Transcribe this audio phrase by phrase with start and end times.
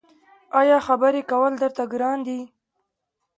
[0.59, 2.39] ایا خبرې کول درته ګران دي؟